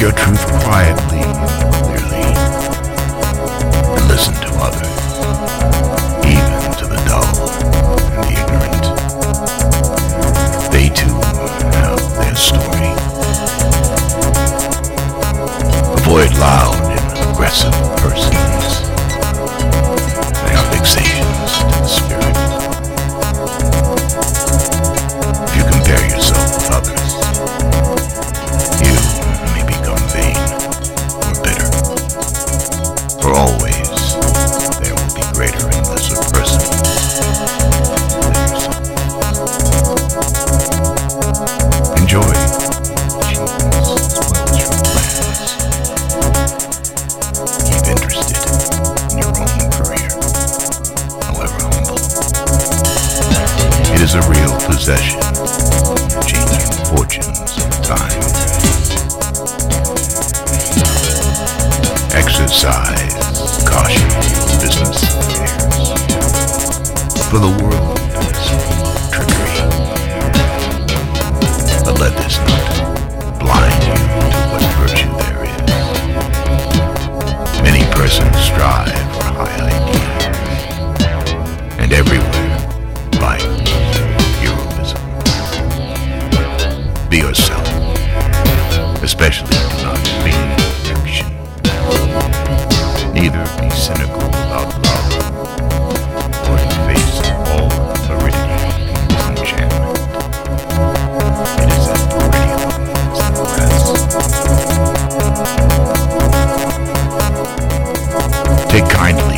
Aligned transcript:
your 0.00 0.12
truth 0.12 0.46
quiet. 0.62 0.99
is 54.10 54.16
a 54.16 54.28
real 54.28 54.56
possession, 54.66 55.20
changing 56.26 56.84
fortunes 56.86 57.58
and 57.58 57.72
time. 57.84 58.22
Exercise 62.12 63.14
caution 63.68 64.08
business 64.60 65.02
affairs. 65.14 65.62
For 67.30 67.38
the 67.38 67.52
world 67.62 68.00
take 108.70 108.88
kindly. 108.88 109.29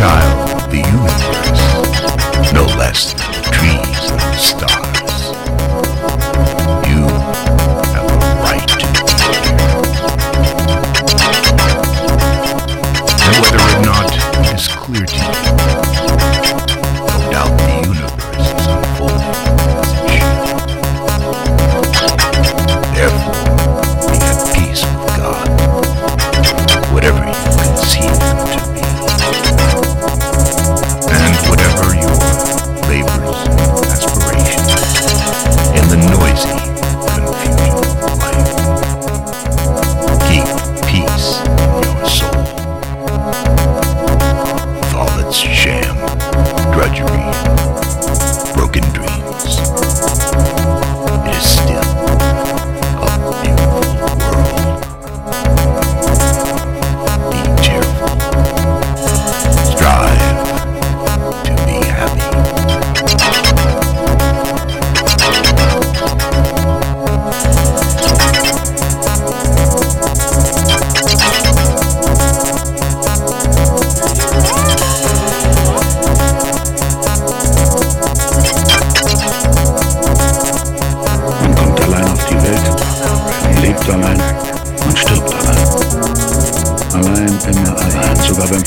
child. 0.00 0.39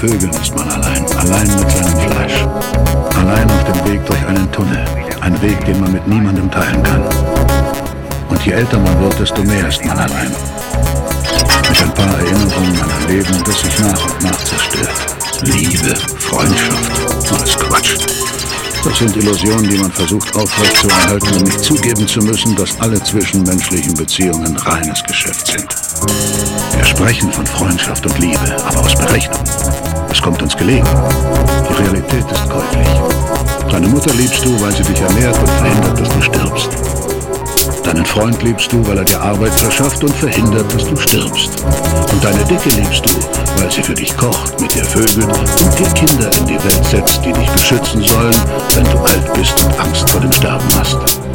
Vögeln 0.00 0.30
ist 0.30 0.56
man 0.56 0.66
allein, 0.66 1.04
allein 1.18 1.46
mit 1.46 1.70
seinem 1.70 1.98
Fleisch. 1.98 2.46
Allein 3.18 3.50
auf 3.50 3.64
dem 3.64 3.92
Weg 3.92 4.06
durch 4.06 4.26
einen 4.26 4.50
Tunnel, 4.50 4.82
ein 5.20 5.42
Weg, 5.42 5.62
den 5.66 5.78
man 5.78 5.92
mit 5.92 6.08
niemandem 6.08 6.50
teilen 6.50 6.82
kann. 6.82 7.02
Und 8.30 8.46
je 8.46 8.52
älter 8.52 8.78
man 8.78 8.98
wird, 9.02 9.20
desto 9.20 9.42
mehr 9.42 9.68
ist 9.68 9.84
man 9.84 9.98
allein. 9.98 10.30
Mit 11.68 11.82
ein 11.82 11.92
paar 11.92 12.18
Erinnerungen 12.18 12.80
an 12.80 12.90
ein 12.98 13.08
Leben, 13.08 13.44
das 13.44 13.60
sich 13.60 13.78
nach 13.80 14.06
und 14.06 14.22
nach 14.22 14.42
zerstört. 14.42 15.16
Liebe, 15.42 15.94
Freundschaft, 16.18 17.32
alles 17.34 17.58
Quatsch. 17.58 17.96
Das 18.82 18.98
sind 18.98 19.14
Illusionen, 19.18 19.68
die 19.68 19.76
man 19.76 19.92
versucht 19.92 20.34
aufrechtzuerhalten, 20.34 21.28
um 21.36 21.42
nicht 21.42 21.62
zugeben 21.62 22.08
zu 22.08 22.20
müssen, 22.20 22.56
dass 22.56 22.80
alle 22.80 23.02
zwischenmenschlichen 23.02 23.92
Beziehungen 23.92 24.56
reines 24.56 25.04
Geschäft 25.04 25.46
sind. 25.46 25.68
Wir 26.74 26.84
sprechen 26.86 27.30
von 27.30 27.44
Freundschaft 27.44 28.06
und 28.06 28.18
Liebe, 28.18 28.56
aber 28.64 28.80
aus 28.80 28.94
Berechnung. 28.94 29.89
Es 30.10 30.20
kommt 30.20 30.42
uns 30.42 30.56
gelegen. 30.56 30.86
Die 31.68 31.82
Realität 31.82 32.24
ist 32.30 32.50
käuflich. 32.50 32.88
Deine 33.70 33.88
Mutter 33.88 34.12
liebst 34.14 34.44
du, 34.44 34.60
weil 34.60 34.72
sie 34.72 34.82
dich 34.82 35.00
ernährt 35.00 35.38
und 35.38 35.48
verhindert, 35.48 36.00
dass 36.00 36.08
du 36.08 36.22
stirbst. 36.22 36.68
Deinen 37.84 38.04
Freund 38.04 38.42
liebst 38.42 38.72
du, 38.72 38.86
weil 38.86 38.98
er 38.98 39.04
dir 39.04 39.20
Arbeit 39.20 39.52
verschafft 39.52 40.02
und 40.02 40.14
verhindert, 40.14 40.72
dass 40.74 40.84
du 40.84 40.96
stirbst. 40.96 41.64
Und 42.12 42.24
deine 42.24 42.44
Dicke 42.44 42.68
liebst 42.70 43.04
du, 43.06 43.60
weil 43.60 43.70
sie 43.70 43.82
für 43.82 43.94
dich 43.94 44.16
kocht, 44.16 44.60
mit 44.60 44.74
dir 44.74 44.84
vögelt 44.84 45.26
und 45.26 45.78
dir 45.78 45.88
Kinder 45.94 46.30
in 46.38 46.46
die 46.46 46.62
Welt 46.64 46.84
setzt, 46.90 47.24
die 47.24 47.32
dich 47.32 47.50
beschützen 47.50 48.02
sollen, 48.02 48.36
wenn 48.74 48.84
du 48.84 48.98
alt 48.98 49.32
bist 49.34 49.64
und 49.64 49.80
Angst 49.80 50.10
vor 50.10 50.20
dem 50.20 50.32
Sterben 50.32 50.68
hast. 50.78 51.29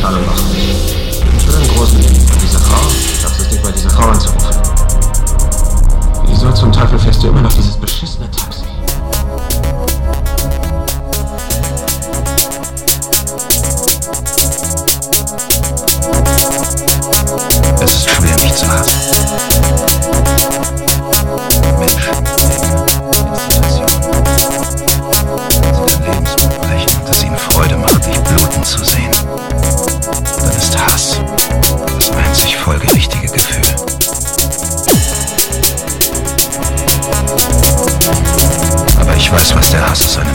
Kristalle 0.00 0.24
machen. 0.24 0.46
Im 1.30 1.40
schönen 1.40 1.68
großen 1.76 2.00
bei 2.00 2.36
dieser 2.40 2.58
Frau 2.58 2.88
gab 3.22 3.38
es 3.38 3.50
nicht 3.50 3.62
mal 3.62 3.70
dieser 3.70 3.90
Frau 3.90 4.08
anzurufen. 4.08 4.56
Wieso 6.26 6.50
zum 6.52 6.72
Teufel 6.72 6.98
fährst 6.98 7.22
du 7.22 7.28
immer 7.28 7.42
noch 7.42 7.52
dieses 7.52 7.76
rahatsız. 39.90 40.29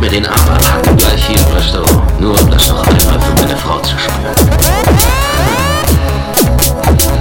Mir 0.00 0.10
den 0.10 0.26
Arm 0.26 0.48
Abattack 0.48 0.96
gleich 0.96 1.26
hier 1.26 1.36
im 1.38 1.56
Restaurant. 1.56 2.20
Nur 2.20 2.40
um 2.40 2.50
das 2.50 2.68
noch 2.68 2.86
einmal 2.86 3.20
für 3.20 3.42
meine 3.42 3.56
Frau 3.56 3.80
zu 3.80 3.96
spüren. 3.98 4.34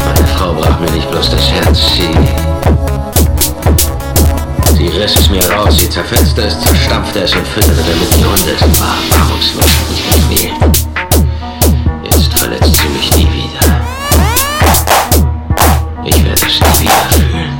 Meine 0.06 0.28
Frau 0.38 0.54
brach 0.54 0.80
mir 0.80 0.92
nicht 0.92 1.10
bloß 1.10 1.32
das 1.32 1.52
Herz, 1.52 1.80
sie... 1.96 2.14
Sie 4.78 4.88
riss 4.90 5.16
es 5.18 5.30
mir 5.30 5.44
raus, 5.52 5.76
sie 5.80 5.90
zerfetzte 5.90 6.44
es, 6.44 6.60
zerstampfte 6.62 7.22
es 7.22 7.34
und 7.34 7.48
fütterte 7.48 7.82
damit 7.82 8.14
die 8.16 8.24
Hunde. 8.24 8.54
Es 8.56 8.80
war 8.80 8.96
erbarmungslos 9.10 9.66
und 9.66 9.90
nicht 9.92 10.08
gefehlt. 10.14 10.54
Jetzt 12.04 12.32
verletzt 12.38 12.76
sie 12.76 12.90
mich 12.90 13.16
nie 13.16 13.28
wieder. 13.34 13.66
Ich 16.06 16.24
werde 16.24 16.42
es 16.46 16.60
nie 16.60 16.84
wieder 16.84 17.10
fühlen. 17.10 17.60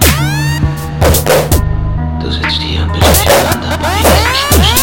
Du 2.22 2.32
sitzt 2.32 2.62
hier 2.62 2.84
und 2.84 2.94
bist 2.94 3.26
durcheinander 3.26 3.78
bei 3.82 3.98
diesen 3.98 4.36
Sprüchen. 4.36 4.77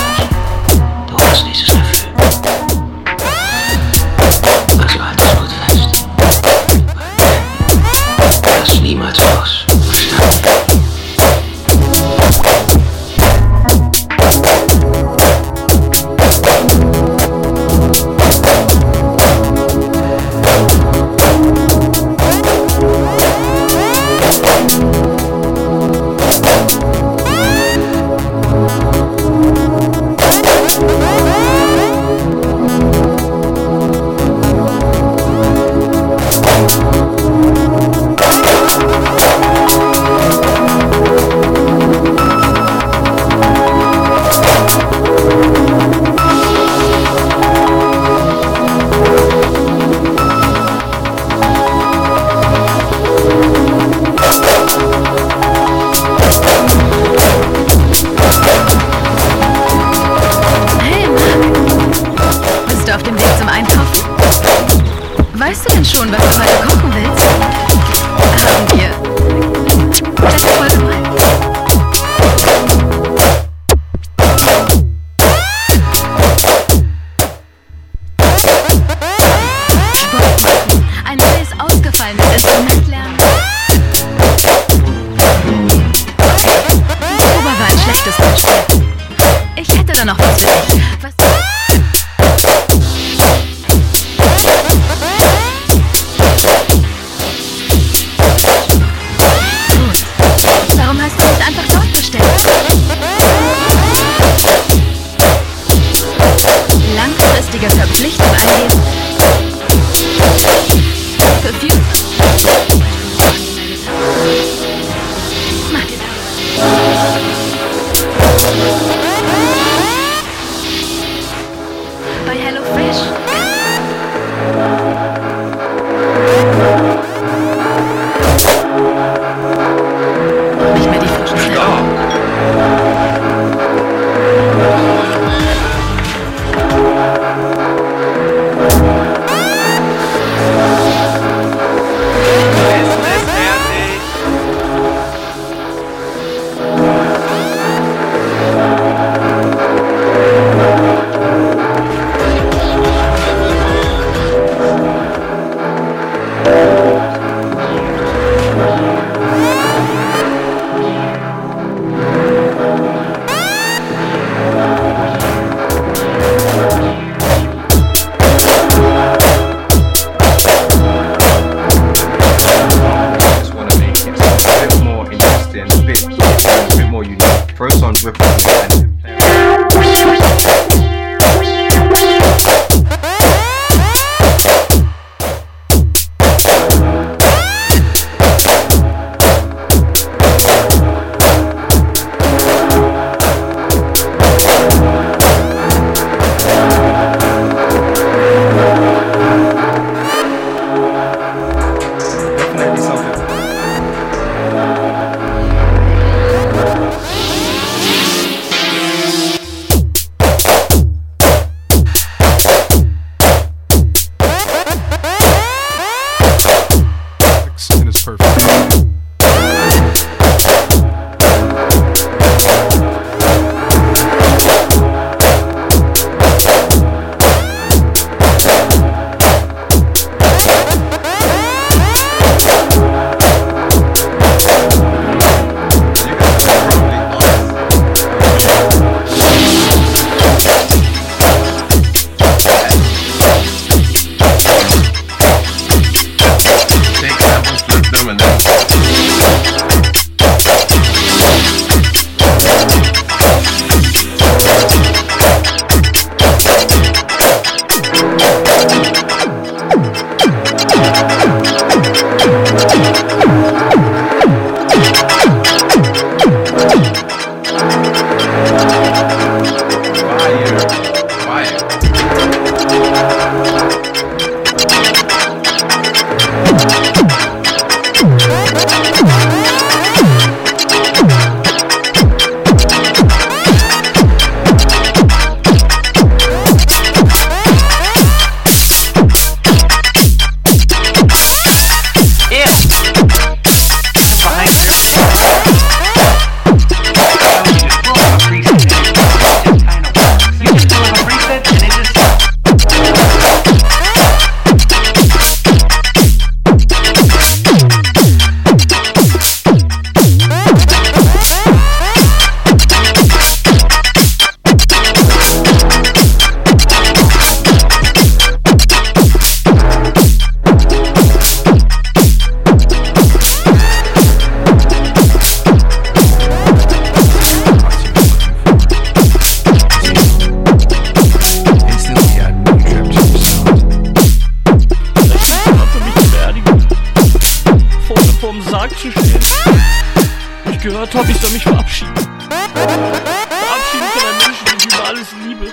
Gehört 340.65 340.95
habe, 340.95 341.11
ich 341.11 341.19
soll 341.19 341.31
mich 341.31 341.43
verabschieden. 341.43 341.95
Verabschieden 341.95 343.89
von 343.93 344.03
einem 344.09 344.19
Menschen, 344.19 344.45
den 344.47 344.59
ich 344.59 344.65
über 344.67 344.85
alles 344.89 345.09
liebe. 345.23 345.45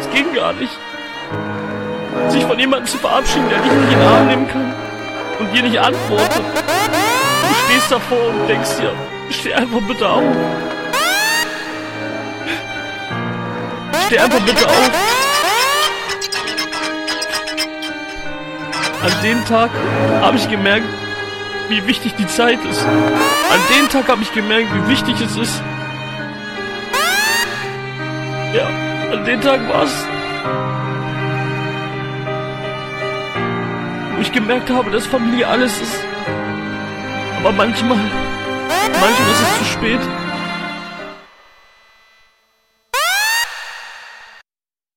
Es 0.00 0.10
ging 0.10 0.34
gar 0.34 0.52
nicht. 0.54 0.76
Sich 2.30 2.44
von 2.44 2.58
jemandem 2.58 2.86
zu 2.86 2.98
verabschieden, 2.98 3.48
der 3.48 3.58
dich 3.60 3.72
nicht 3.72 3.92
in 3.92 3.98
den 4.00 4.08
Arm 4.08 4.26
nehmen 4.26 4.48
kann 4.48 4.74
und 5.38 5.54
dir 5.54 5.62
nicht 5.62 5.78
antwortet. 5.78 6.42
Du 6.42 7.54
stehst 7.70 7.92
davor 7.92 8.28
und 8.28 8.48
denkst 8.48 8.76
dir, 8.80 8.92
steh 9.30 9.54
einfach 9.54 9.80
bitte 9.86 10.08
auf. 10.08 10.24
Steh 14.06 14.18
einfach 14.18 14.40
bitte 14.40 14.66
auf. 14.66 15.15
An 19.06 19.12
dem 19.22 19.44
Tag 19.44 19.70
habe 20.20 20.36
ich 20.36 20.50
gemerkt, 20.50 20.88
wie 21.68 21.86
wichtig 21.86 22.16
die 22.16 22.26
Zeit 22.26 22.58
ist. 22.64 22.84
An 22.84 23.60
dem 23.78 23.88
Tag 23.88 24.08
habe 24.08 24.20
ich 24.20 24.32
gemerkt, 24.32 24.66
wie 24.74 24.88
wichtig 24.88 25.20
es 25.20 25.36
ist. 25.36 25.62
Ja, 28.52 28.66
an 29.12 29.24
dem 29.24 29.40
Tag 29.40 29.60
war 29.68 29.84
es. 29.84 30.06
Wo 34.16 34.22
ich 34.22 34.32
gemerkt 34.32 34.70
habe, 34.70 34.90
dass 34.90 35.06
Familie 35.06 35.46
alles 35.46 35.80
ist. 35.80 36.00
Aber 37.38 37.52
manchmal, 37.52 37.98
manchmal 37.98 39.30
ist 39.30 39.42
es 39.42 39.58
zu 39.58 39.64
spät. 39.66 40.00